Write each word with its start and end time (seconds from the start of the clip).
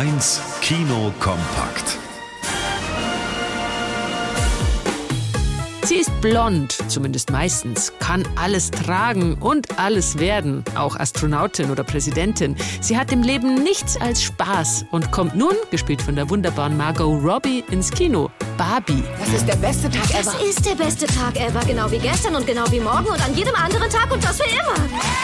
1 0.00 0.40
Kino 0.62 1.12
kompakt. 1.20 1.98
Sie 5.82 5.96
ist 5.96 6.20
blond, 6.22 6.72
zumindest 6.88 7.30
meistens, 7.30 7.92
kann 7.98 8.26
alles 8.34 8.70
tragen 8.70 9.34
und 9.34 9.78
alles 9.78 10.18
werden, 10.18 10.64
auch 10.74 10.96
Astronautin 10.96 11.70
oder 11.70 11.84
Präsidentin. 11.84 12.56
Sie 12.80 12.96
hat 12.96 13.12
im 13.12 13.22
Leben 13.22 13.62
nichts 13.62 14.00
als 14.00 14.22
Spaß 14.22 14.86
und 14.90 15.12
kommt 15.12 15.36
nun, 15.36 15.52
gespielt 15.70 16.00
von 16.00 16.16
der 16.16 16.30
wunderbaren 16.30 16.78
Margot 16.78 17.22
Robbie, 17.22 17.62
ins 17.70 17.90
Kino. 17.90 18.30
Barbie. 18.56 19.04
Das 19.18 19.28
ist 19.34 19.46
der 19.46 19.56
beste 19.56 19.90
Tag 19.90 20.08
ever. 20.14 20.32
Das 20.32 20.42
ist 20.42 20.64
der 20.64 20.76
beste 20.76 21.06
Tag 21.08 21.38
ever, 21.38 21.60
genau 21.66 21.90
wie 21.90 21.98
gestern 21.98 22.36
und 22.36 22.46
genau 22.46 22.64
wie 22.70 22.80
morgen 22.80 23.08
und 23.08 23.22
an 23.22 23.36
jedem 23.36 23.54
anderen 23.54 23.90
Tag 23.90 24.10
und 24.10 24.24
das 24.24 24.40
für 24.40 24.48
immer. 24.48 25.19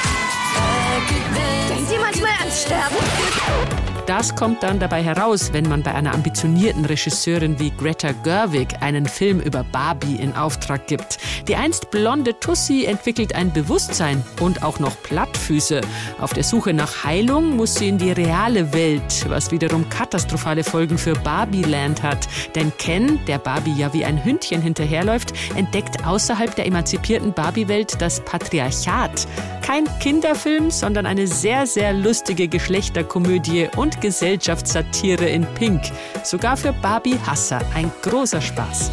Das 4.07 4.37
kommt 4.37 4.63
dann 4.63 4.79
dabei 4.79 5.03
heraus, 5.03 5.53
wenn 5.53 5.69
man 5.69 5.83
bei 5.83 5.93
einer 5.93 6.15
ambitionierten 6.15 6.85
Regisseurin 6.85 7.59
wie 7.59 7.73
Greta 7.73 8.13
Gerwig 8.23 8.69
einen 8.81 9.05
Film 9.05 9.41
über 9.41 9.65
Barbie 9.65 10.15
in 10.15 10.33
Auftrag 10.37 10.87
gibt. 10.87 11.19
Die 11.49 11.57
einst 11.57 11.91
blonde 11.91 12.39
Tussi 12.39 12.85
entwickelt 12.85 13.35
ein 13.35 13.53
Bewusstsein 13.53 14.23
und 14.41 14.63
auch 14.63 14.79
noch 14.79 15.03
Plattfüße. 15.03 15.81
Auf 16.21 16.33
der 16.35 16.45
Suche 16.45 16.73
nach 16.73 17.03
Heilung 17.03 17.57
muss 17.57 17.75
sie 17.75 17.89
in 17.89 17.99
die 17.99 18.13
reale 18.13 18.73
Welt, 18.73 19.27
was 19.29 19.51
wiederum 19.51 19.89
katastrophale 19.89 20.63
Folgen 20.63 20.99
für 20.99 21.15
Barbie-Land 21.15 22.05
hat. 22.05 22.29
Denn 22.55 22.73
Ken, 22.79 23.19
der 23.27 23.39
Barbie 23.39 23.75
ja 23.77 23.93
wie 23.93 24.05
ein 24.05 24.25
Hündchen 24.25 24.63
hinterherläuft, 24.63 25.33
entdeckt 25.57 26.07
außerhalb 26.07 26.55
der 26.55 26.67
emanzipierten 26.67 27.33
Barbie-Welt 27.33 28.01
das 28.01 28.21
Patriarchat. 28.25 29.27
Kein 29.63 29.85
Kinderfilm, 29.99 30.71
sondern 30.71 31.07
eine 31.07 31.27
sehr, 31.27 31.67
sehr 31.67 31.93
lustige 31.93 32.47
Geschlechterkomödie 32.47 33.69
und 33.75 33.96
Gesellschaftssatire 34.01 35.27
in 35.27 35.47
Pink. 35.55 35.83
Sogar 36.23 36.57
für 36.57 36.73
Barbie 36.73 37.19
Hasser 37.27 37.61
ein 37.75 37.91
großer 38.03 38.41
Spaß. 38.41 38.91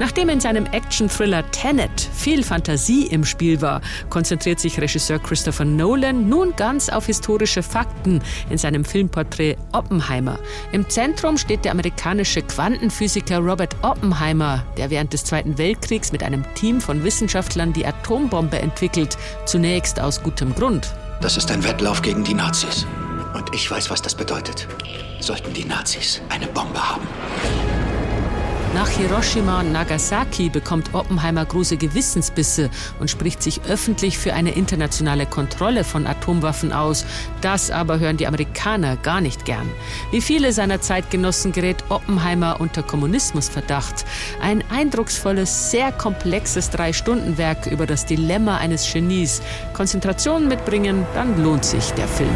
Nachdem 0.00 0.30
in 0.30 0.40
seinem 0.40 0.64
Action-Thriller 0.64 1.50
Tenet 1.50 2.00
viel 2.00 2.42
Fantasie 2.42 3.08
im 3.08 3.22
Spiel 3.22 3.60
war, 3.60 3.82
konzentriert 4.08 4.58
sich 4.58 4.80
Regisseur 4.80 5.18
Christopher 5.18 5.66
Nolan 5.66 6.26
nun 6.26 6.56
ganz 6.56 6.88
auf 6.88 7.04
historische 7.04 7.62
Fakten 7.62 8.22
in 8.48 8.56
seinem 8.56 8.86
Filmporträt 8.86 9.56
Oppenheimer. 9.72 10.38
Im 10.72 10.88
Zentrum 10.88 11.36
steht 11.36 11.66
der 11.66 11.72
amerikanische 11.72 12.40
Quantenphysiker 12.40 13.40
Robert 13.40 13.76
Oppenheimer, 13.82 14.64
der 14.78 14.88
während 14.88 15.12
des 15.12 15.24
Zweiten 15.24 15.58
Weltkriegs 15.58 16.12
mit 16.12 16.22
einem 16.22 16.46
Team 16.54 16.80
von 16.80 17.04
Wissenschaftlern 17.04 17.74
die 17.74 17.84
Atombombe 17.84 18.58
entwickelt, 18.58 19.18
zunächst 19.44 20.00
aus 20.00 20.22
gutem 20.22 20.54
Grund. 20.54 20.94
Das 21.20 21.36
ist 21.36 21.50
ein 21.50 21.62
Wettlauf 21.64 22.00
gegen 22.00 22.24
die 22.24 22.32
Nazis. 22.32 22.86
Und 23.34 23.54
ich 23.54 23.70
weiß, 23.70 23.90
was 23.90 24.00
das 24.00 24.14
bedeutet. 24.14 24.66
Sollten 25.20 25.52
die 25.52 25.66
Nazis 25.66 26.22
eine 26.30 26.46
Bombe 26.46 26.80
haben. 26.80 27.06
Nach 28.72 28.88
Hiroshima 28.88 29.60
und 29.60 29.72
Nagasaki 29.72 30.48
bekommt 30.48 30.94
Oppenheimer 30.94 31.44
große 31.44 31.76
Gewissensbisse 31.76 32.70
und 33.00 33.10
spricht 33.10 33.42
sich 33.42 33.62
öffentlich 33.68 34.16
für 34.16 34.32
eine 34.32 34.52
internationale 34.52 35.26
Kontrolle 35.26 35.82
von 35.82 36.06
Atomwaffen 36.06 36.72
aus. 36.72 37.04
Das 37.40 37.72
aber 37.72 37.98
hören 37.98 38.16
die 38.16 38.28
Amerikaner 38.28 38.96
gar 38.96 39.20
nicht 39.20 39.44
gern. 39.44 39.68
Wie 40.12 40.20
viele 40.20 40.52
seiner 40.52 40.80
Zeitgenossen 40.80 41.50
gerät 41.50 41.82
Oppenheimer 41.88 42.60
unter 42.60 42.84
Kommunismusverdacht. 42.84 44.04
Ein 44.40 44.62
eindrucksvolles, 44.70 45.72
sehr 45.72 45.90
komplexes 45.90 46.70
Drei-Stunden-Werk 46.70 47.66
über 47.66 47.86
das 47.86 48.06
Dilemma 48.06 48.58
eines 48.58 48.90
Genies. 48.90 49.42
Konzentration 49.74 50.46
mitbringen, 50.46 51.04
dann 51.14 51.42
lohnt 51.42 51.64
sich 51.64 51.90
der 51.94 52.06
Film. 52.06 52.30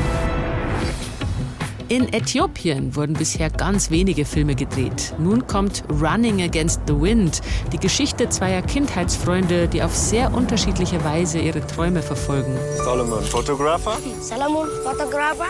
In 1.88 2.12
Äthiopien 2.14 2.96
wurden 2.96 3.12
bisher 3.12 3.50
ganz 3.50 3.90
wenige 3.90 4.24
Filme 4.24 4.54
gedreht. 4.54 5.14
Nun 5.18 5.46
kommt 5.46 5.84
Running 5.90 6.40
Against 6.40 6.80
the 6.86 6.98
Wind, 6.98 7.42
die 7.72 7.78
Geschichte 7.78 8.28
zweier 8.30 8.62
Kindheitsfreunde, 8.62 9.68
die 9.68 9.83
auf 9.83 9.94
sehr 9.94 10.33
unterschiedliche 10.33 11.05
Weise 11.05 11.39
ihre 11.39 11.67
Träume 11.67 12.00
verfolgen. 12.00 12.56
Solomon, 12.83 13.23
Photographer. 13.23 13.98
Salomon, 14.20 14.68
Photographer. 14.83 15.46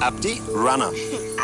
Abdi, 0.00 0.40
Runner. 0.52 0.90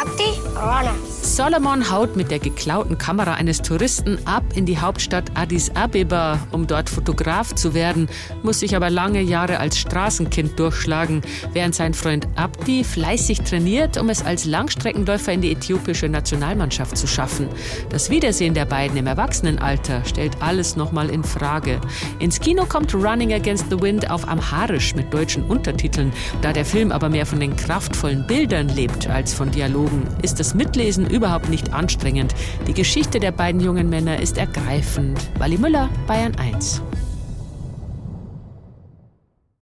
Abdi, 0.01 0.41
Runner. 0.57 0.95
Solomon 1.37 1.91
haut 1.91 2.17
mit 2.17 2.31
der 2.31 2.39
geklauten 2.39 2.97
Kamera 2.97 3.35
eines 3.35 3.61
Touristen 3.61 4.19
ab 4.25 4.43
in 4.55 4.65
die 4.65 4.79
Hauptstadt 4.79 5.33
Addis 5.35 5.71
Abeba, 5.77 6.39
um 6.51 6.67
dort 6.67 6.89
Fotograf 6.89 7.55
zu 7.55 7.75
werden, 7.75 8.09
muss 8.43 8.61
sich 8.61 8.75
aber 8.75 8.89
lange 8.89 9.21
Jahre 9.21 9.59
als 9.59 9.77
Straßenkind 9.77 10.59
durchschlagen, 10.59 11.21
während 11.53 11.75
sein 11.75 11.93
Freund 11.93 12.27
Abdi 12.37 12.85
fleißig 12.85 13.43
trainiert, 13.43 13.99
um 13.99 14.09
es 14.09 14.25
als 14.25 14.47
Langstreckenläufer 14.47 15.31
in 15.31 15.43
die 15.43 15.53
äthiopische 15.53 16.09
Nationalmannschaft 16.09 16.97
zu 16.97 17.07
schaffen. 17.07 17.51
Das 17.91 18.09
Wiedersehen 18.09 18.55
der 18.55 18.65
beiden 18.65 18.97
im 18.97 19.07
Erwachsenenalter 19.07 20.07
stellt 20.07 20.41
alles 20.41 20.75
nochmal 20.75 21.11
in 21.11 21.23
Frage. 21.23 21.83
Ins 22.19 22.41
Kino 22.41 22.65
kommt 22.65 22.95
Running 22.95 23.35
Against 23.35 23.67
the 23.69 23.79
Wind 23.79 24.11
auf 24.11 24.27
Amharisch 24.27 24.95
mit 24.95 25.13
deutschen 25.13 25.45
Untertiteln. 25.45 26.15
Da 26.41 26.55
der 26.55 26.65
Film 26.65 26.93
aber 26.93 27.11
mehr 27.11 27.27
von 27.27 27.41
den 27.41 27.57
kraftvollen 27.57 28.27
Bildern 28.27 28.71
lebt 28.71 29.11
als 29.11 29.35
von 29.35 29.51
Dialogen, 29.51 30.09
ist 30.23 30.41
das 30.41 30.55
Mitlesen 30.55 31.05
überhaupt 31.27 31.49
nicht 31.49 31.73
anstrengend. 31.73 32.37
Die 32.69 32.73
Geschichte 32.73 33.19
der 33.19 33.33
beiden 33.33 33.61
jungen 33.61 33.89
Männer 33.89 34.21
ist 34.21 34.39
ergreifend. 34.39 35.19
Wally 35.41 35.59
Müller, 35.59 35.89
Bayern 36.07 36.37
1. 36.37 36.81